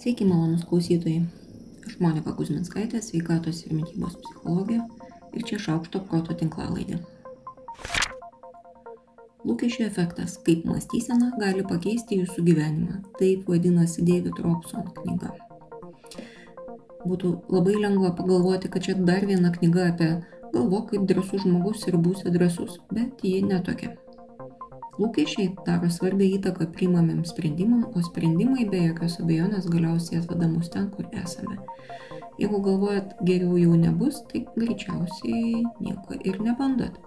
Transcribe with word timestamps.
Sveiki, 0.00 0.24
malonus 0.24 0.62
klausytojai. 0.64 1.26
Aš 1.84 1.98
Monika 2.00 2.32
Kuzminskaitė, 2.32 3.02
sveikatos 3.04 3.58
ir 3.66 3.74
mytybos 3.76 4.14
psichologė 4.22 4.78
ir 5.36 5.44
čia 5.44 5.58
šaukšto 5.60 6.00
proto 6.08 6.32
tinklalaidė. 6.40 6.96
Lūkesčių 9.44 9.84
efektas- 9.90 10.38
kaip 10.46 10.64
mąstysena 10.70 11.28
gali 11.42 11.66
pakeisti 11.74 12.16
jūsų 12.22 12.46
gyvenimą. 12.48 12.96
Taip 13.18 13.44
vadinasi 13.52 14.06
David 14.08 14.40
Robson 14.40 14.88
knyga. 15.02 15.34
Būtų 17.04 17.36
labai 17.52 17.76
lengva 17.84 18.16
pagalvoti, 18.16 18.72
kad 18.72 18.88
čia 18.88 18.94
dar 18.94 19.28
viena 19.28 19.52
knyga 19.52 19.88
apie 19.92 20.10
galvok 20.54 20.94
kaip 20.94 21.04
drąsus 21.12 21.44
žmogus 21.44 21.86
ir 21.88 22.00
būsi 22.00 22.32
drąsus, 22.32 22.80
bet 22.90 23.20
ji 23.20 23.42
netokia. 23.42 23.98
Lūkesčiai 25.00 25.54
daro 25.64 25.88
svarbę 25.88 26.26
įtaką 26.36 26.66
priimamiems 26.74 27.30
sprendimam, 27.32 27.86
o 27.96 28.02
sprendimai 28.04 28.66
be 28.68 28.82
jokios 28.82 29.14
abejonės 29.22 29.68
galiausiai 29.72 30.18
atveda 30.20 30.48
mus 30.50 30.68
ten, 30.74 30.90
kur 30.92 31.06
esame. 31.22 31.56
Jeigu 32.40 32.60
galvojat, 32.66 33.14
geriau 33.24 33.56
jau 33.60 33.78
nebus, 33.80 34.20
tai 34.28 34.42
greičiausiai 34.58 35.62
nieko 35.80 36.18
ir 36.20 36.36
nebandot. 36.44 37.00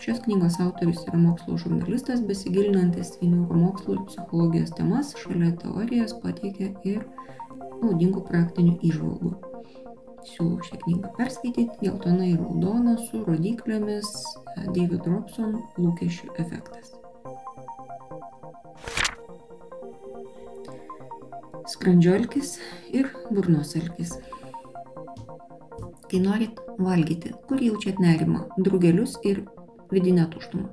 Šios 0.00 0.20
knygos 0.26 0.60
autorius 0.64 1.02
yra 1.08 1.18
mokslo 1.20 1.56
žurnalistas, 1.60 2.20
besigilinantis 2.28 3.16
į 3.20 3.32
neuromokslų 3.32 3.96
ir 3.96 4.06
psichologijos 4.08 4.76
temas, 4.76 5.16
šalia 5.24 5.50
teorijos 5.60 6.14
pateikia 6.22 6.70
ir 6.88 7.04
naudingų 7.80 8.26
praktinių 8.28 8.76
įžvalgų. 8.90 9.34
Siūlau 10.28 10.60
šią 10.66 10.78
knygą 10.84 11.10
perskaityti 11.16 11.80
geltona 11.80 12.26
ir 12.28 12.40
raudona 12.40 12.96
su 13.06 13.22
rodiklėmis 13.24 14.10
David 14.74 15.06
Robson 15.08 15.54
lūkesčių 15.80 16.34
efektas. 16.42 16.92
Skrandžio 21.70 22.16
alkis 22.18 22.56
ir 22.92 23.08
burnos 23.30 23.72
alkis. 23.80 24.16
Kai 26.10 26.20
norit 26.20 26.60
valgyti, 26.82 27.32
kur 27.48 27.62
jaučiat 27.62 28.00
nerimą, 28.02 28.44
drugelius 28.58 29.16
ir 29.24 29.44
vidinę 29.92 30.26
tuštumą. 30.34 30.68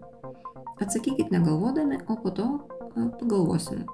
Atsakykit 0.82 1.32
negalvodami, 1.32 2.02
o 2.08 2.18
po 2.24 2.32
to 2.32 2.48
pagalvosim. 2.96 3.86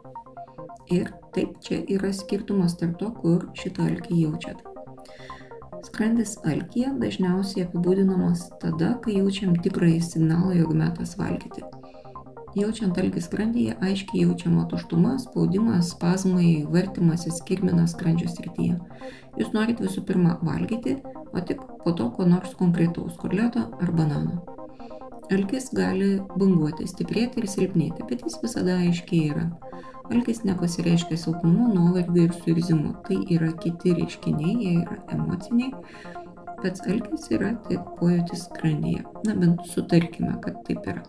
Ir 0.91 1.11
taip 1.35 1.59
čia 1.63 1.83
yra 1.91 2.11
skirtumas 2.15 2.77
tarp 2.79 2.97
to, 2.99 3.11
kur 3.21 3.49
šitą 3.59 3.87
alkį 3.91 4.23
jaučiat. 4.25 4.63
Skrandis 5.83 6.37
alkyje 6.47 6.93
dažniausiai 7.01 7.65
apibūdinamas 7.65 8.45
tada, 8.61 8.93
kai 9.03 9.17
jaučiam 9.17 9.57
tikrąjį 9.65 9.99
signalą, 10.05 10.53
jog 10.55 10.71
metas 10.79 11.17
valgyti. 11.19 11.63
Jaučiant 12.55 12.97
alkį 13.01 13.21
skrandyje 13.25 13.75
aiškiai 13.83 14.23
jaučiama 14.23 14.63
tuštuma, 14.71 15.17
spaudimas, 15.19 15.89
spazmai, 15.95 16.63
vartimasis 16.69 17.41
kirminas 17.47 17.95
skrandžio 17.97 18.29
srityje. 18.31 18.77
Jūs 19.41 19.51
norit 19.57 19.81
visų 19.83 20.05
pirma 20.07 20.37
valgyti, 20.45 20.99
o 21.33 21.41
tik 21.41 21.65
po 21.83 21.95
to 21.97 22.11
ko 22.15 22.29
nors 22.29 22.53
konkretaus- 22.59 23.17
korleto 23.21 23.65
ar 23.81 23.91
banano. 23.91 24.39
Alkis 25.33 25.71
gali 25.73 26.19
banguoti, 26.37 26.87
stiprėti 26.87 27.41
ir 27.41 27.49
silpnėti, 27.49 28.07
bet 28.09 28.23
jis 28.23 28.39
visada 28.43 28.77
aiškiai 28.85 29.31
yra. 29.33 29.49
Alkis 30.11 30.43
nepasireiškia 30.43 31.17
silpnumu, 31.17 31.69
nuovargiu 31.73 32.27
ir 32.27 32.33
suirzimu. 32.41 32.93
Tai 33.07 33.17
yra 33.35 33.51
kiti 33.63 33.95
reiškiniai, 33.95 34.55
jie 34.59 34.73
yra 34.81 34.97
emociniai. 35.15 35.71
Pats 36.59 36.83
alkis 36.87 37.29
yra 37.35 37.53
tik 37.69 37.87
pojūtis 37.99 38.45
skrandyje. 38.49 39.03
Na 39.27 39.35
bent 39.39 39.63
sutarkime, 39.71 40.35
kad 40.43 40.59
taip 40.67 40.87
yra. 40.91 41.03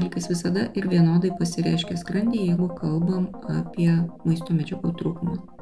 Alkis 0.00 0.30
visada 0.30 0.68
ir 0.78 0.88
vienodai 0.88 1.32
pasireiškia 1.38 2.00
skrandyje, 2.00 2.52
jeigu 2.52 2.68
kalbam 2.80 3.30
apie 3.60 3.90
maisto 4.24 4.56
medžiagų 4.56 4.94
trūkumą. 5.00 5.59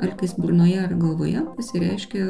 Alkis 0.00 0.32
burnoje 0.38 0.78
ar 0.80 0.92
galvoje 0.96 1.40
pasireiškia 1.56 2.22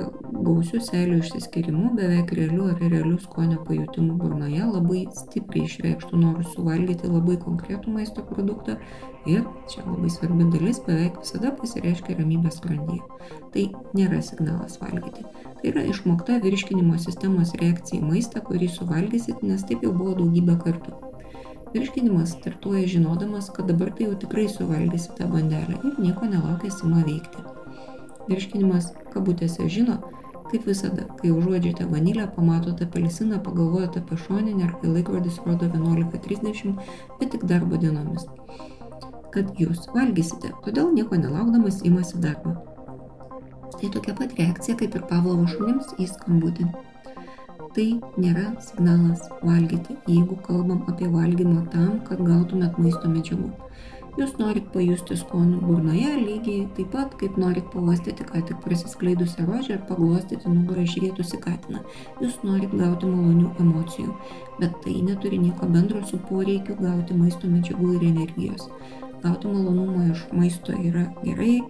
gausių 0.46 0.80
seilių 0.82 1.18
išsiskirimu, 1.20 1.92
beveik 1.94 2.32
realių 2.34 2.64
ar 2.72 2.80
realių 2.82 3.18
skonio 3.22 3.60
pajūtimų 3.68 4.16
burnoje, 4.18 4.64
labai 4.66 5.04
stipriai 5.14 5.68
išreikštų 5.68 6.18
norų 6.18 6.46
suvalgyti 6.50 7.10
labai 7.10 7.36
konkretų 7.44 7.94
maisto 7.94 8.24
produktą 8.26 8.74
ir, 9.30 9.44
čia 9.70 9.84
labai 9.84 10.10
svarbi 10.10 10.48
dalis, 10.50 10.80
beveik 10.88 11.20
visada 11.22 11.52
pasireiškia 11.60 12.16
ramybės 12.18 12.58
skrandyje. 12.58 13.04
Tai 13.54 13.64
nėra 14.00 14.18
signalas 14.26 14.80
valgyti. 14.82 15.28
Tai 15.60 15.70
yra 15.70 15.86
išmokta 15.92 16.40
virškinimo 16.42 16.98
sistemos 16.98 17.54
reakcija 17.62 18.02
į 18.02 18.10
maistą, 18.10 18.42
kurį 18.50 18.72
suvalgysit, 18.80 19.46
nes 19.46 19.62
taip 19.70 19.86
jau 19.86 19.94
buvo 19.94 20.18
daugybę 20.18 20.58
kartų. 20.66 20.98
Virškinimas 21.70 22.34
startuoja 22.34 22.82
žinodamas, 22.90 23.52
kad 23.54 23.70
dabar 23.70 23.94
tai 23.94 24.10
jau 24.10 24.18
tikrai 24.18 24.48
suvalgysite 24.50 25.30
bandelę 25.30 25.78
ir 25.78 26.02
nieko 26.02 26.26
nelaukęs 26.26 26.82
ima 26.82 27.06
veikti. 27.06 27.59
Virškinimas 28.30 28.92
kabutėse 29.10 29.66
žino, 29.66 29.96
kaip 30.50 30.66
visada, 30.70 31.06
kai 31.20 31.30
užuodžiate 31.34 31.86
vanilę, 31.90 32.28
pamatote 32.36 32.86
apelsiną, 32.86 33.40
pagalvojate 33.46 34.02
apie 34.02 34.18
šoninę 34.24 34.66
ar 34.68 34.74
kai 34.80 34.90
laikrodis 34.96 35.40
rodo 35.46 35.66
11.30, 35.70 36.76
bet 37.20 37.32
tik 37.34 37.46
darbo 37.50 37.78
dienomis. 37.82 38.26
Kad 39.34 39.54
jūs 39.62 39.86
valgysite, 39.94 40.52
todėl 40.64 40.90
nieko 40.94 41.18
nelaukdamas 41.18 41.82
imasi 41.86 42.22
darbą. 42.22 42.54
Tai 43.80 43.90
tokia 43.94 44.14
pat 44.18 44.34
reakcija 44.38 44.76
kaip 44.78 44.94
ir 44.98 45.04
Pavlovo 45.10 45.46
šunims 45.50 45.94
į 46.02 46.08
skambutį. 46.10 46.66
Tai 47.74 47.86
nėra 48.18 48.48
signalas 48.66 49.22
valgyti, 49.46 49.94
jeigu 50.10 50.38
kalbam 50.46 50.82
apie 50.90 51.06
valgymą 51.10 51.62
tam, 51.74 51.92
kad 52.08 52.22
gautumėt 52.26 52.78
maisto 52.82 53.10
medžiagų. 53.10 53.52
Jūs 54.18 54.32
norit 54.40 54.64
pajusti 54.74 55.14
skonį 55.20 55.60
burnoje 55.62 56.14
lygiai 56.18 56.64
taip 56.74 56.88
pat, 56.94 57.12
kaip 57.20 57.36
norit 57.38 57.68
pavostyti 57.70 58.24
ką 58.26 58.40
tik 58.48 58.58
prasiskleidusią 58.64 59.44
rožę 59.46 59.76
ir 59.76 59.84
paglostyti 59.86 60.50
nugarą 60.50 60.82
išrėtusi 60.88 61.38
katiną. 61.44 61.84
Jūs 62.22 62.40
norit 62.42 62.74
gauti 62.74 63.10
malonių 63.10 63.52
emocijų, 63.62 64.16
bet 64.58 64.74
tai 64.82 64.96
neturi 65.06 65.38
nieko 65.44 65.68
bendro 65.70 66.02
su 66.10 66.18
poreikiu 66.30 66.74
gauti 66.80 67.18
maisto 67.20 67.50
medžiagų 67.52 67.92
ir 67.98 68.08
energijos. 68.10 68.66
Gauti 69.22 69.52
malonumą 69.52 70.08
iš 70.10 70.26
maisto 70.34 70.74
yra 70.74 71.06
gerai, 71.22 71.60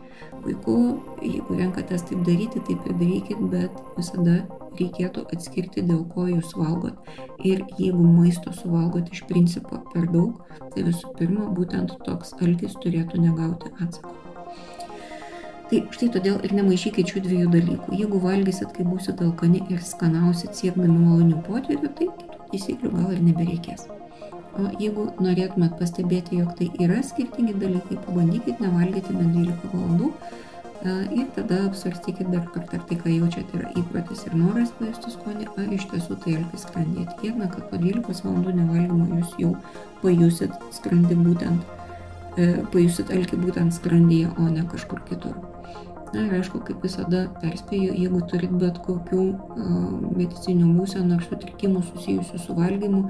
puiku, 0.41 0.79
jeigu 1.21 1.61
renkatės 1.61 2.09
taip 2.09 2.25
daryti, 2.25 2.65
taip 2.71 2.89
ir 2.89 2.97
darykit, 3.03 3.45
bet 3.53 3.85
visada 3.99 4.41
reikėtų 4.79 5.27
atskirti, 5.35 5.85
dėl 5.87 6.05
ko 6.13 6.27
jūs 6.31 6.55
valgot. 6.59 6.99
Ir 7.45 7.65
jeigu 7.79 8.05
maisto 8.05 8.53
suvalgot 8.57 9.11
iš 9.13 9.25
principo 9.31 9.81
per 9.93 10.09
daug, 10.15 10.41
tai 10.75 10.87
visų 10.87 11.15
pirma, 11.19 11.49
būtent 11.57 11.97
toks 12.07 12.35
alkis 12.41 12.77
turėtų 12.83 13.23
negauti 13.27 13.73
atsako. 13.81 14.17
Tai 15.71 15.81
štai 15.95 16.09
todėl 16.17 16.41
ir 16.43 16.53
nemaišykit 16.59 17.13
šių 17.13 17.21
dviejų 17.29 17.49
dalykų. 17.53 17.95
Jeigu 17.95 18.19
valgysit, 18.25 18.73
kai 18.75 18.83
būsit 18.89 19.21
alkani 19.23 19.63
ir 19.71 19.83
skanausit 19.87 20.59
siekdami 20.59 20.97
malonių 20.99 21.43
potyrių, 21.47 21.93
tai 21.95 22.09
kitų 22.11 22.47
taisyklių 22.51 22.91
gal 22.97 23.13
ir 23.15 23.21
nebereikės. 23.29 23.87
O 24.59 24.67
jeigu 24.83 25.07
norėtumėt 25.23 25.77
pastebėti, 25.79 26.41
jog 26.41 26.57
tai 26.59 26.67
yra 26.83 26.99
skirtingi 27.07 27.55
dalykai, 27.63 28.01
pabandykit 28.03 28.59
nevalgyti 28.59 29.15
bent 29.15 29.37
12 29.37 29.71
valandų 29.71 30.11
Ir 30.81 31.27
tada 31.37 31.67
apsvarstykit 31.67 32.31
dar 32.33 32.47
kartą, 32.55 32.79
ar 32.79 32.85
tai, 32.89 32.97
ką 32.97 33.11
jaučiate, 33.13 33.59
yra 33.59 33.69
įprotis 33.77 34.23
ir 34.25 34.37
noras 34.41 34.71
pajusti 34.79 35.13
skonį, 35.13 35.51
ar 35.61 35.75
iš 35.77 35.85
tiesų 35.91 36.17
tai 36.23 36.39
elgis 36.39 36.65
skrandyje. 36.65 37.05
Tikėtina, 37.11 37.51
kad 37.53 37.67
po 37.69 37.81
12 37.83 38.25
valandų 38.25 38.55
nevalgymo 38.57 39.19
jūs 39.19 39.35
jau 39.43 39.51
pajusit 40.01 40.57
skrandį 40.79 41.19
būtent, 41.21 41.77
e, 42.41 42.49
pajusit 42.73 43.13
elgį 43.13 43.43
būtent 43.45 43.77
skrandyje, 43.77 44.33
o 44.41 44.49
ne 44.49 44.65
kažkur 44.73 45.05
kitur. 45.11 45.37
Na 46.15 46.25
ir 46.25 46.33
aišku, 46.41 46.63
kaip 46.67 46.81
visada 46.83 47.27
perspėju, 47.43 47.93
jeigu 47.95 48.25
turit 48.33 48.57
bet 48.59 48.81
kokių 48.83 49.21
uh, 49.31 49.85
medicinių 50.19 50.73
būsenų 50.75 51.21
ar 51.21 51.23
sutrikimų 51.29 51.85
susijusių 51.87 52.41
su 52.43 52.57
valgymu, 52.57 53.05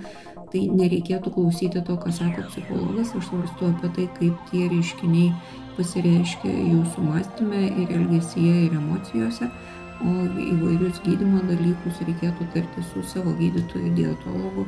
tai 0.53 0.67
nereikėtų 0.69 1.33
klausyti 1.33 1.81
to, 1.87 1.97
ką 2.03 2.13
sako 2.13 2.45
psichologas, 2.51 3.15
aš 3.17 3.31
svarstu 3.31 3.71
apie 3.71 3.93
tai, 3.97 4.07
kaip 4.19 4.45
tie 4.51 4.67
reiškiniai 4.69 5.31
pasireiškia 5.81 6.51
jūsų 6.53 7.03
mąstyme 7.07 7.61
ir 7.83 7.93
elgesyje 7.97 8.67
ir 8.67 8.75
emocijose, 8.77 9.49
o 10.05 10.13
įvairius 10.45 11.01
gydymo 11.07 11.41
dalykus 11.49 12.03
reikėtų 12.05 12.49
tarti 12.55 12.85
su 12.91 13.05
savo 13.09 13.33
gydytoju 13.39 13.95
dietologu, 13.97 14.67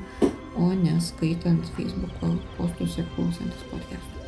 o 0.56 0.70
neskaitant 0.76 1.69
Facebook'o 1.76 2.32
postus 2.56 2.97
ir 3.00 3.09
klausantis 3.17 3.69
podcastų. 3.73 4.23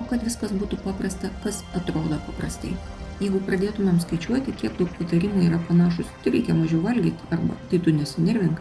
O 0.00 0.08
kad 0.10 0.22
viskas 0.24 0.52
būtų 0.52 0.78
paprasta, 0.84 1.32
kas 1.44 1.62
atrodo 1.76 2.20
paprastai. 2.28 2.74
Jeigu 3.20 3.40
pradėtumėm 3.46 3.96
skaičiuoti, 4.04 4.52
kiek 4.60 4.76
daug 4.76 4.92
patarimų 4.98 5.46
yra 5.48 5.58
panašus, 5.70 6.08
tai 6.22 6.34
reikia 6.36 6.56
mažiau 6.56 6.82
valgyti 6.84 7.32
arba 7.32 7.56
tai 7.70 7.80
tu 7.80 7.94
nesinervink, 7.96 8.60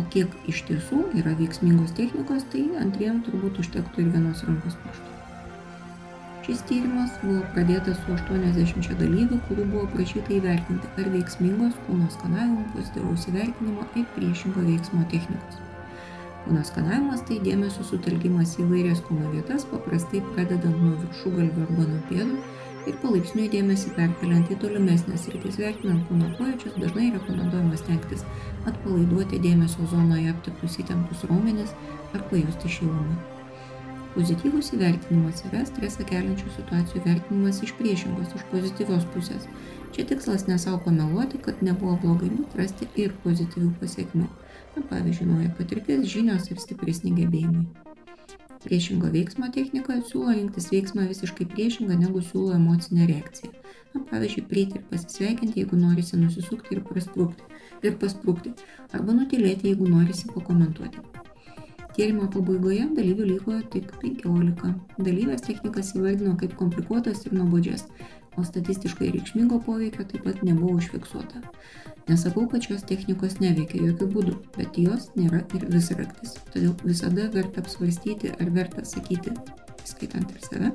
O 0.00 0.04
kiek 0.12 0.32
iš 0.48 0.62
tiesų 0.68 1.02
yra 1.20 1.34
veiksmingos 1.36 1.92
technikos, 1.96 2.46
tai 2.52 2.62
antriem 2.80 3.20
turbūt 3.26 3.60
užtektų 3.60 4.06
ir 4.06 4.14
vienos 4.14 4.40
rankos 4.48 4.78
pirštų. 4.84 5.10
Šis 6.42 6.62
tyrimas 6.66 7.18
buvo 7.22 7.42
pradėtas 7.54 8.00
su 8.02 8.14
80 8.16 8.96
dalyvių, 8.98 9.36
kurių 9.48 9.66
buvo 9.74 9.84
prašyta 9.92 10.32
įvertinti, 10.38 10.88
ar 10.98 11.10
veiksmingos 11.12 11.76
kūno 11.84 12.08
skanavimo, 12.16 12.64
pozityvaus 12.72 13.28
įvertinimo 13.30 13.84
ir 14.00 14.08
priešingo 14.16 14.64
veiksmo 14.66 15.04
technikos. 15.12 15.60
Kūno 16.42 16.64
skanavimas 16.66 17.22
tai 17.28 17.38
dėmesio 17.44 17.86
sutelkimas 17.86 18.56
į 18.58 18.66
vairias 18.72 19.04
kūno 19.06 19.30
vietas, 19.36 19.68
paprastai 19.70 20.24
pradedant 20.32 20.80
nuo 20.82 20.96
viršugalvio 21.04 21.68
arba 21.68 21.86
nuo 21.92 22.02
pėdų 22.08 22.40
ir 22.88 22.96
palaipsniui 23.02 23.48
dėmesį 23.52 23.92
perkeliant 23.96 24.50
į 24.50 24.58
tolimesnės 24.62 25.28
rytis 25.34 25.58
vertinant 25.62 26.06
kūno 26.08 26.30
pojūčius, 26.38 26.78
dažnai 26.82 27.10
rekomenduojama 27.14 27.78
stengtis 27.80 28.24
atpalaiduoti 28.70 29.42
dėmesio 29.42 29.86
zonoje 29.92 30.32
aptiktus 30.32 30.80
įtemptus 30.82 31.22
raumenis 31.30 31.74
ar 32.12 32.24
pajusti 32.30 32.72
šilumą. 32.78 33.20
Pozityvus 34.12 34.74
įvertinimas 34.76 35.40
yra 35.48 35.62
stresą 35.64 36.04
keliančių 36.08 36.50
situacijų 36.58 37.04
vertinimas 37.06 37.62
iš 37.64 37.72
priešingos, 37.78 38.34
iš 38.36 38.42
pozityvios 38.50 39.06
pusės. 39.14 39.46
Čia 39.96 40.04
tikslas 40.10 40.44
nesau 40.50 40.76
pameluoti, 40.84 41.40
kad 41.46 41.62
nebuvo 41.64 41.96
blogai, 42.02 42.28
bet 42.34 42.58
rasti 42.60 42.88
ir 43.00 43.14
pozityvių 43.24 43.70
pasiekmių. 43.80 44.28
Na, 44.76 44.84
pavyzdžiui, 44.90 45.30
nauja 45.30 45.54
patirtis, 45.56 46.04
žinios 46.12 46.52
ir 46.52 46.60
stipresni 46.60 47.14
gebėjimai. 47.16 47.91
Priešingo 48.62 49.08
veiksmo 49.10 49.48
technikoje 49.54 50.04
siūlo 50.08 50.34
rinktis 50.36 50.68
veiksmą 50.70 51.08
visiškai 51.10 51.48
priešingą 51.50 51.96
negu 51.98 52.22
siūlo 52.22 52.54
emocinė 52.56 53.08
reakcija. 53.10 53.50
Na, 53.92 54.02
pavyzdžiui, 54.10 54.44
prieiti 54.48 54.78
ir 54.78 54.84
pasisveikinti, 54.90 55.60
jeigu 55.60 55.78
norisi 55.80 56.20
nusisukti 56.20 56.76
ir 56.76 56.84
prasprūkti. 56.86 57.58
Ir 57.82 57.98
pasprūkti. 58.00 58.54
Arba 58.94 59.16
nutilėti, 59.18 59.72
jeigu 59.72 59.90
norisi 59.90 60.30
pakomentuoti. 60.30 61.02
Tyrimo 61.92 62.28
pabaigoje 62.32 62.86
dalyvių 62.96 63.26
liko 63.34 63.58
tik 63.74 63.90
15. 64.00 64.70
Dalyvės 64.96 65.42
technikas 65.44 65.92
įvardino 65.98 66.38
kaip 66.40 66.54
komplikuotas 66.56 67.26
ir 67.26 67.34
nuobodžias, 67.36 67.84
o 68.36 68.44
statistiškai 68.44 69.10
reikšmingo 69.14 69.60
poveikio 69.66 70.06
taip 70.08 70.24
pat 70.26 70.42
nebuvo 70.46 70.78
užfiksuota. 70.80 71.42
Nesakau, 72.08 72.48
kad 72.50 72.64
šios 72.66 72.82
technikos 72.88 73.38
neveikia 73.42 73.84
jokių 73.86 74.08
būdų, 74.14 74.36
bet 74.56 74.78
jos 74.80 75.10
nėra 75.18 75.44
ir 75.54 75.66
visraktis. 75.70 76.34
Todėl 76.50 76.74
visada 76.82 77.28
verta 77.34 77.62
apsvarstyti, 77.62 78.32
ar 78.40 78.50
verta 78.56 78.84
sakyti, 78.88 79.34
skaitant 79.86 80.34
ir 80.34 80.42
save, 80.48 80.72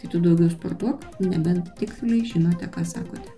tai 0.00 0.12
tu 0.12 0.20
daugiau 0.20 0.50
sportuok, 0.52 1.08
nebent 1.24 1.72
tiksliai 1.80 2.24
žinote, 2.28 2.68
ką 2.74 2.84
sakote. 2.84 3.36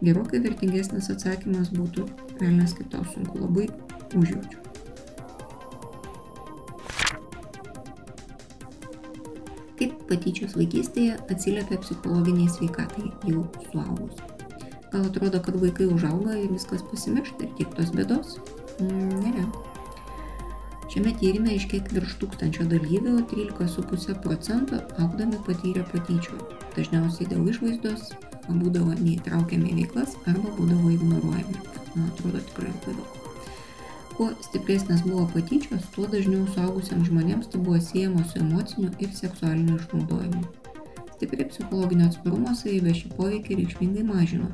Gerokai 0.00 0.40
vertingesnis 0.46 1.10
atsakymas 1.12 1.74
būtų, 1.76 2.06
velnės 2.40 2.78
kaip 2.78 2.92
tau 2.94 3.04
sunku, 3.12 3.42
labai 3.42 3.68
užjaučiu. 4.16 4.69
Patyčios 10.10 10.56
vaikystėje 10.58 11.16
atsiliepia 11.32 11.80
psichologiniai 11.84 12.50
sveikatai 12.52 13.08
jau 13.30 13.46
suaugus. 13.70 14.20
Gal 14.90 15.06
atrodo, 15.06 15.38
kad 15.46 15.58
vaikai 15.62 15.86
užauga 15.94 16.34
ir 16.36 16.50
viskas 16.50 16.82
pasimiršta 16.90 17.46
ir 17.46 17.52
tiek 17.58 17.76
tos 17.78 17.92
bėdos? 17.94 18.38
Mm, 18.82 19.20
ne. 19.22 19.44
Šiame 20.90 21.12
tyrimė 21.20 21.54
iš 21.54 21.68
kiek 21.70 21.92
virš 21.94 22.16
tūkstančio 22.18 22.66
dalyvių 22.72 23.20
13,5 23.30 24.16
procento 24.24 24.80
augdami 25.04 25.38
patyrė 25.46 25.86
patyčių. 25.92 26.40
Dažniausiai 26.74 27.30
dėl 27.30 27.46
išvaizdos 27.54 28.10
būdavo 28.50 28.98
neįtraukiami 28.98 29.78
veiklas 29.78 30.18
arba 30.26 30.50
būdavo 30.58 30.90
ignoruojami. 30.98 31.64
Man 31.94 32.10
atrodo 32.10 32.42
tikrai 32.50 32.74
labai 32.74 32.98
daug 32.98 33.19
kuo 34.20 34.34
stipresnės 34.44 35.00
buvo 35.06 35.22
patyčios, 35.32 35.84
tuo 35.94 36.02
dažniau 36.12 36.42
suaugusiems 36.52 37.06
žmonėms 37.08 37.46
tai 37.48 37.60
buvo 37.64 37.78
siejama 37.80 38.20
su 38.28 38.36
emociniu 38.42 38.90
ir 39.00 39.14
seksualiniu 39.16 39.78
išnaudojimu. 39.78 40.42
Stipri 41.14 41.46
psichologinio 41.48 42.10
atsparumo 42.10 42.52
savybė 42.58 42.92
šį 42.98 43.14
poveikį 43.14 43.56
reikšmingai 43.62 44.04
mažino. 44.10 44.50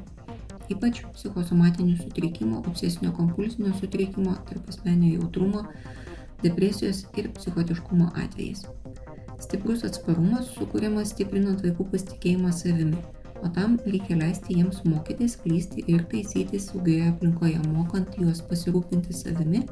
Ypač 0.70 1.00
psichosomatinių 1.16 1.96
sutrikimų, 1.98 2.60
obsesinio 2.70 3.10
kompulsinio 3.18 3.72
sutrikimo, 3.80 4.36
tarp 4.46 4.70
asmenio 4.70 5.16
jautrumo, 5.16 5.64
depresijos 6.44 7.02
ir 7.18 7.32
psichotiškumo 7.34 8.12
atvejais. 8.22 8.62
Stiprus 9.42 9.82
atsparumas 9.90 10.54
sukūriamas 10.54 11.10
stiprinant 11.16 11.66
vaikų 11.66 11.88
pasitikėjimą 11.90 12.54
savimi, 12.54 13.02
o 13.46 13.50
tam 13.54 13.78
reikia 13.86 14.16
leisti 14.18 14.58
jiems 14.58 14.82
mokytis, 14.84 15.36
klysti 15.42 15.84
ir 15.92 16.02
taisyti 16.10 16.58
saugioje 16.62 17.10
aplinkoje, 17.12 17.60
mokant 17.70 18.16
juos 18.18 18.42
pasirūpinti 18.50 19.14
savimi, 19.14 19.62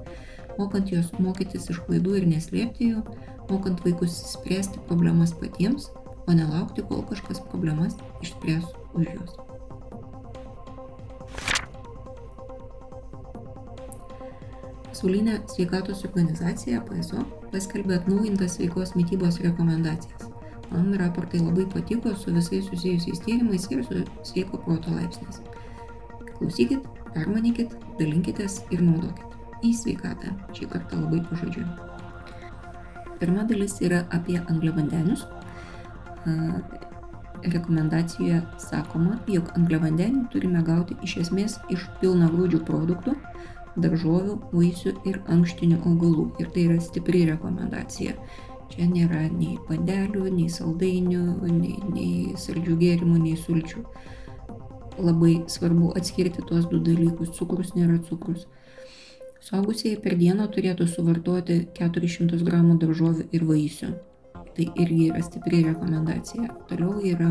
mokant 0.58 0.92
juos 0.92 1.10
mokytis 1.18 1.66
iš 1.74 1.80
klaidų 1.86 2.20
ir 2.20 2.28
neslėpti 2.30 2.92
jų, 2.92 3.02
mokant 3.50 3.82
vaikus 3.86 4.14
spręsti 4.34 4.82
problemas 4.90 5.34
patiems, 5.40 5.90
o 6.24 6.36
nelaukti, 6.36 6.84
kol 6.88 7.02
kažkas 7.10 7.42
problemas 7.50 7.98
išspręs 8.22 8.70
už 8.94 9.10
juos. 9.10 9.34
Pasaulinė 14.94 15.40
sveikatos 15.50 16.04
organizacija 16.06 16.84
PSO 16.86 17.26
paskelbė 17.50 17.98
atnaujintas 17.98 18.54
sveikos 18.56 18.94
mytybos 18.94 19.42
rekomendacijas. 19.42 20.23
Man 20.74 20.94
raportai 20.98 21.38
labai 21.38 21.68
patiko 21.70 22.14
su 22.18 22.32
visais 22.34 22.66
susijusiais 22.66 23.20
tyrimais 23.22 23.70
ir 23.70 23.84
su 23.86 24.00
sveiko 24.26 24.58
proto 24.58 24.90
laipsnis. 24.90 25.38
Klausykit, 26.38 26.86
permanykit, 27.14 27.76
dalinkitės 27.98 28.56
ir 28.74 28.82
naudokit. 28.82 29.36
Į 29.62 29.70
sveikatą. 29.78 30.32
Šį 30.56 30.66
kartą 30.72 30.98
labai 30.98 31.20
pažodžiu. 31.28 31.62
Pirma 33.20 33.44
dalis 33.46 33.78
yra 33.86 34.02
apie 34.10 34.40
angliavandenius. 34.50 35.22
Rekomendacijoje 37.44 38.40
sakoma, 38.58 39.20
jog 39.30 39.52
angliavandenių 39.54 40.24
turime 40.32 40.64
gauti 40.66 40.96
iš 41.06 41.20
esmės 41.22 41.60
iš 41.70 41.84
pilnagrūdžių 42.00 42.60
produktų, 42.66 43.14
daržovių, 43.78 44.40
vaisių 44.50 44.96
ir 45.06 45.20
ankštinių 45.36 45.78
augalų. 45.84 46.26
Ir 46.42 46.50
tai 46.50 46.66
yra 46.66 46.80
stipri 46.82 47.22
rekomendacija 47.30 48.16
Čia 48.74 48.88
nėra 48.90 49.28
nei 49.30 49.54
padelių, 49.68 50.24
nei 50.34 50.48
saldainių, 50.50 51.22
nei, 51.46 51.76
nei 51.94 52.34
saldžių 52.34 52.74
gėrimų, 52.80 53.20
nei 53.22 53.36
sulčių. 53.38 53.84
Labai 54.98 55.36
svarbu 55.50 55.92
atskirti 55.98 56.42
tuos 56.48 56.66
du 56.70 56.80
dalykus. 56.82 57.30
Cukrus 57.38 57.70
nėra 57.78 58.00
cukrus. 58.08 58.48
Suaugusieji 59.44 60.00
per 60.02 60.16
dieną 60.18 60.48
turėtų 60.50 60.88
suvartoti 60.90 61.60
400 61.78 62.40
gramų 62.42 62.78
daržovių 62.82 63.28
ir 63.36 63.46
vaisių. 63.46 63.92
Tai 64.54 64.66
irgi 64.82 65.10
yra 65.10 65.22
stipri 65.22 65.62
rekomendacija. 65.68 66.50
Toliau 66.70 66.98
yra 67.14 67.30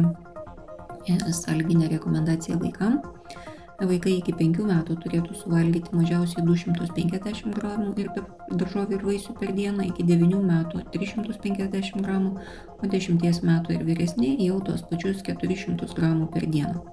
e, 1.08 1.18
salginė 1.44 1.92
rekomendacija 1.92 2.60
vaikams 2.62 3.53
Vaikai 3.84 4.14
iki 4.20 4.34
5 4.40 4.64
metų 4.70 4.96
turėtų 5.04 5.36
suvalgyti 5.36 5.92
mažiausiai 5.98 6.44
250 6.46 7.56
gramų 7.58 7.92
ir 8.00 8.10
daržovių 8.52 8.98
ir 8.98 9.06
vaisių 9.10 9.36
per 9.40 9.52
dieną, 9.58 9.90
iki 9.90 10.06
9 10.08 10.40
metų 10.48 10.84
350 10.94 12.04
gramų, 12.06 12.32
o 12.80 12.92
10 12.96 13.44
metų 13.50 13.76
ir 13.76 13.86
vyresni 13.90 14.34
jau 14.46 14.62
tos 14.64 14.86
pačius 14.90 15.24
400 15.28 15.90
gramų 15.98 16.30
per 16.32 16.48
dieną. 16.48 16.84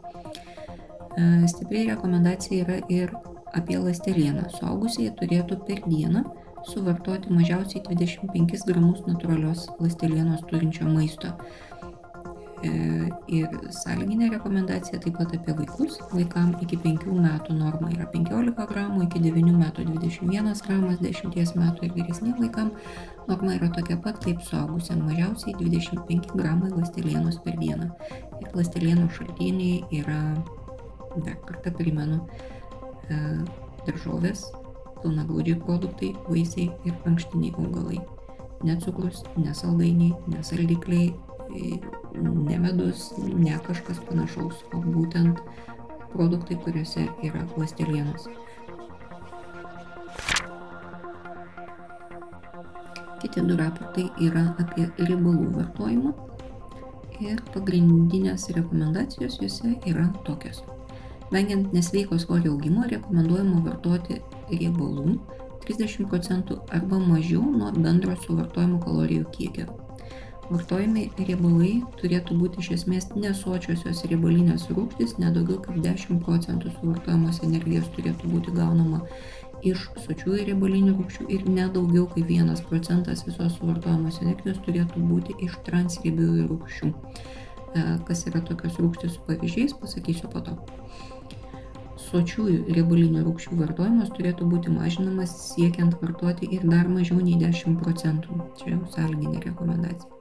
E, 1.16 1.48
Stipriai 1.52 1.90
rekomendacija 1.92 2.64
yra 2.64 2.80
ir 2.88 3.14
apie 3.54 3.78
lastelieną. 3.78 4.48
Suaugusieji 4.58 5.14
turėtų 5.20 5.60
per 5.66 5.82
dieną 5.86 6.24
suvartoti 6.66 7.32
mažiausiai 7.32 7.82
25 7.86 8.66
gramus 8.68 9.04
natūralios 9.06 9.68
lastelienos 9.80 10.42
turinčio 10.50 10.88
maisto. 10.90 11.32
E, 12.60 12.70
ir 13.32 13.48
sąlyginė 13.72 14.26
rekomendacija 14.34 14.98
taip 15.00 15.14
pat 15.16 15.30
apie 15.32 15.54
vaikus. 15.56 15.94
Vaikam 16.12 16.50
iki 16.60 16.76
5 16.82 17.06
metų 17.16 17.54
norma 17.56 17.88
yra 17.94 18.04
15 18.12 18.66
gramų, 18.68 19.06
iki 19.06 19.22
9 19.24 19.54
metų 19.56 19.86
21 19.88 20.50
gramas, 20.66 21.00
10 21.00 21.56
metų 21.56 21.86
ir 21.88 21.94
vyresniem 21.96 22.34
vaikam 22.36 22.74
norma 23.30 23.54
yra 23.56 23.70
tokia 23.72 23.96
pat 24.04 24.20
kaip 24.24 24.42
suaugusiam 24.44 25.00
mažiausiai 25.06 25.56
25 25.56 26.36
gramai 26.36 26.68
lastelienos 26.74 27.40
per 27.46 27.56
dieną. 27.62 27.88
Ir 28.42 28.52
lastelienų 28.58 29.08
šaltiniai 29.16 30.02
yra, 30.02 30.20
dar 31.16 31.40
kartą 31.48 31.72
primenu, 31.80 32.20
e, 33.08 33.22
daržovės, 33.88 34.50
pilnaglūdžiai 35.00 35.62
produktai, 35.64 36.12
vaisiai 36.28 36.68
ir 36.84 37.00
ankštiniai 37.08 37.56
augalai. 37.56 38.04
Necukrus, 38.68 39.24
nesaldainiai, 39.40 40.12
nesaldikliai, 40.28 41.08
ne 41.08 41.30
medus, 42.60 43.12
ne 43.36 43.58
kažkas 43.66 43.98
panašaus, 44.08 44.64
o 44.74 44.80
būtent 44.84 45.40
produktai, 46.12 46.58
kuriuose 46.64 47.06
yra 47.26 47.42
ląstelienos. 47.56 48.28
Kiti 53.20 53.44
du 53.44 53.56
raportai 53.56 54.06
yra 54.26 54.44
apie 54.62 54.88
riebalų 54.98 55.50
vartojimą 55.56 56.12
ir 57.20 57.42
pagrindinės 57.54 58.48
rekomendacijos 58.56 59.40
juose 59.42 59.74
yra 59.90 60.08
tokios. 60.24 60.62
Vengiant 61.30 61.74
nesveiko 61.76 62.18
svorio 62.18 62.54
augimo, 62.56 62.86
rekomenduojama 62.90 63.60
vartoti 63.66 64.18
riebalų 64.50 65.18
30 65.68 66.08
procentų 66.10 66.58
arba 66.74 66.98
mažiau 66.98 67.44
nuo 67.44 67.70
bendro 67.76 68.16
suvartojimo 68.24 68.80
kalorijų 68.82 69.28
kiekio 69.36 69.79
Vartojami 70.50 71.04
riebalai 71.14 71.76
turėtų 72.00 72.34
būti 72.40 72.58
iš 72.58 72.70
esmės 72.80 73.04
nesočiosios 73.14 74.00
riebalinės 74.10 74.64
rūgštys, 74.74 75.14
nedaugiau 75.22 75.60
kaip 75.62 75.76
10 75.84 76.24
procentų 76.26 76.72
suvartojamos 76.74 77.38
energijos 77.46 77.86
turėtų 77.94 78.32
būti 78.32 78.56
gaunama 78.56 79.04
iš 79.66 79.84
sočiųjų 80.06 80.48
riebalinių 80.48 80.96
rūgščių 80.96 81.28
ir 81.36 81.46
nedaugiau 81.46 82.08
kaip 82.14 82.32
1 82.34 82.64
procentas 82.68 83.24
visos 83.28 83.56
suvartojamos 83.58 84.20
energijos 84.24 84.60
turėtų 84.66 85.04
būti 85.12 85.36
iš 85.46 85.56
transriebiųjų 85.68 86.46
rūgščių. 86.50 86.90
E, 86.90 87.82
kas 88.08 88.26
yra 88.26 88.42
tokios 88.50 88.78
rūgštys 88.82 89.16
su 89.16 89.26
pavyzdžiais, 89.28 89.76
pasakysiu 89.78 90.30
po 90.32 90.42
to. 90.46 90.56
Sočiųjų 92.10 92.74
riebalinių 92.74 93.22
rūgščių 93.26 93.58
vartojimas 93.60 94.10
turėtų 94.16 94.48
būti 94.50 94.72
mažinamas 94.74 95.36
siekiant 95.52 96.00
vartoti 96.02 96.48
ir 96.56 96.64
dar 96.66 96.88
mažiau 96.90 97.20
nei 97.20 97.36
10 97.38 97.78
procentų. 97.82 98.40
Čia 98.58 98.74
jau 98.74 98.86
sąlyginė 98.96 99.44
rekomendacija. 99.44 100.19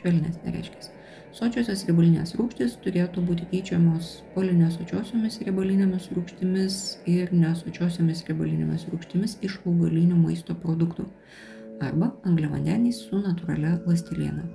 Švelnesnė 0.00 0.50
nereiškia. 0.50 0.92
Sočiosios 1.36 1.82
riebalinės 1.84 2.30
rūgštys 2.38 2.78
turėtų 2.80 3.20
būti 3.28 3.44
keičiamos 3.50 4.12
polinesočiosiomis 4.32 5.34
riebalinėmis 5.44 6.06
rūgštimis 6.16 6.76
ir 7.12 7.34
nesočiosiomis 7.36 8.22
riebalinėmis 8.28 8.86
rūgštimis 8.92 9.34
iš 9.44 9.58
augalinių 9.68 10.16
maisto 10.22 10.56
produktų 10.62 11.04
arba 11.84 12.08
angliavandeniais 12.24 13.02
su 13.08 13.20
natūralia 13.20 13.74
ląsteliena. 13.84 14.46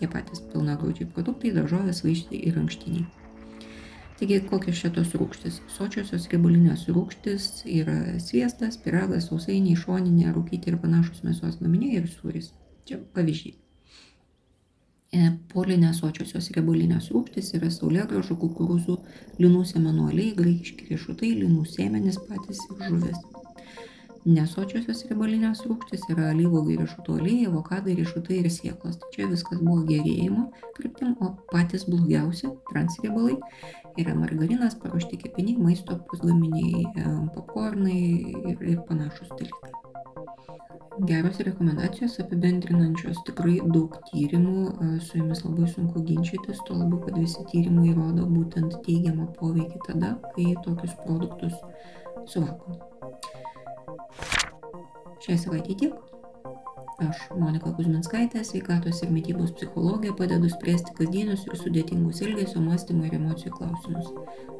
Tie 0.00 0.08
patys 0.08 0.40
pilnagrūdžiai 0.54 1.10
produktai- 1.12 1.52
daržovės, 1.58 2.00
vaisiai 2.06 2.40
ir 2.48 2.56
ankštiniai. 2.62 3.04
Taigi, 4.16 4.40
kokios 4.48 4.80
šitos 4.80 5.12
rūgštis? 5.20 5.60
Sočiosios 5.76 6.30
riebalinės 6.32 6.86
rūgštis 6.88 7.50
yra 7.68 7.98
sviestas, 8.24 8.80
piragas, 8.80 9.28
sausainiai, 9.28 9.76
šoninė, 9.76 10.32
rūkyti 10.32 10.72
ir 10.72 10.80
panašus 10.80 11.20
mėsos 11.28 11.60
gaminiai 11.60 12.00
ir 12.00 12.08
sūris. 12.08 12.54
Čia 12.88 13.02
pavyzdžiai. 13.12 13.65
E, 15.14 15.26
polinesočiosios 15.52 16.48
riebalinės 16.56 17.12
rūgštys 17.14 17.52
yra 17.58 17.68
saulėgražų, 17.70 18.36
kukurūzų, 18.42 18.96
linų 19.38 19.62
sėmenų 19.70 20.08
aliejai, 20.10 20.34
graikiški 20.40 20.88
riešutai, 20.90 21.30
linų 21.44 21.62
sėmenys 21.70 22.18
patys 22.26 22.64
ir 22.66 22.82
žuvis. 22.88 23.20
Nesočiosios 24.26 25.04
riebalinės 25.06 25.62
rūgštys 25.68 26.08
yra 26.10 26.32
alyvogai 26.32 26.80
riešutų 26.80 27.20
aliejai, 27.20 27.46
avokadai, 27.52 27.94
riešutai 28.00 28.40
ir 28.40 28.50
sieklas. 28.50 28.98
Tai 28.98 29.12
čia 29.14 29.30
viskas 29.30 29.62
buvo 29.62 29.86
gerėjimo 29.86 30.48
kryptim, 30.74 31.14
o 31.22 31.36
patys 31.54 31.86
blogiausi 31.86 32.50
transriebalai 32.72 33.38
yra 34.02 34.18
margarinas, 34.18 34.74
paruošti 34.82 35.22
kepiniai, 35.22 35.62
maisto 35.70 36.02
pusgaminiai, 36.10 36.82
e, 36.82 37.18
popkornai 37.38 38.00
ir, 38.42 38.70
ir 38.74 38.82
panašus 38.90 39.30
dalykai 39.38 39.85
geros 41.08 41.38
rekomendacijos 41.44 42.16
apibendrinančios 42.22 43.20
tikrai 43.28 43.58
daug 43.74 43.96
tyrimų, 44.08 44.64
su 45.04 45.20
jomis 45.20 45.44
labai 45.44 45.68
sunku 45.72 46.02
ginčytis, 46.08 46.62
tuo 46.66 46.78
labiau, 46.80 47.02
kad 47.04 47.18
visi 47.20 47.44
tyrimai 47.52 47.94
rodo 47.98 48.26
būtent 48.30 48.78
teigiamą 48.86 49.28
poveikį 49.36 49.82
tada, 49.86 50.16
kai 50.34 50.52
tokius 50.64 50.96
produktus 51.04 51.56
suvalgom. 52.32 52.80
Šią 55.26 55.40
savaitę 55.44 55.78
tiek. 55.82 56.15
Aš, 56.96 57.18
Monika 57.36 57.68
Kuzminskaitė, 57.76 58.40
sveikatos 58.40 59.02
ir 59.04 59.10
mytybos 59.12 59.50
psichologija, 59.58 60.14
padedu 60.16 60.48
spręsti 60.48 60.94
kasdienius 60.96 61.42
ir 61.44 61.58
sudėtingus 61.60 62.22
elgesio, 62.24 62.62
mąstymo 62.64 63.04
ir 63.04 63.18
emocijų 63.18 63.52
klausimus. 63.52 64.08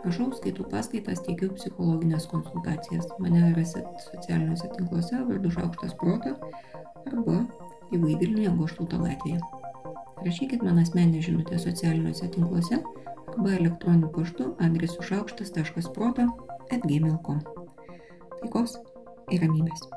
Rašau, 0.03 0.27
skaitau 0.37 0.67
paskaitas, 0.69 1.23
teikiu 1.25 1.49
psichologinės 1.57 2.29
konsultacijas. 2.29 3.09
Mane 3.25 3.55
rasit 3.57 3.89
socialiniuose 4.11 4.69
tinkluose 4.75 5.23
vardu 5.31 5.55
Šaukštas 5.57 5.97
Proto 6.03 6.37
arba 7.09 7.41
gyvai 7.89 8.21
Vilniuje 8.21 8.53
Goštauto 8.61 9.01
gatvėje. 9.01 9.41
Rašykit 10.29 10.61
man 10.67 10.85
asmenį 10.85 11.25
žinutę 11.31 11.57
socialiniuose 11.65 12.29
tinkluose 12.37 12.83
arba 13.33 13.57
elektroniniu 13.57 14.13
paštu 14.13 14.53
adresu 14.61 15.09
šaukštas.proto 15.09 16.29
atgmail.com. 16.69 17.41
Taikos 18.43 18.83
ir 19.33 19.41
ramybės. 19.41 19.89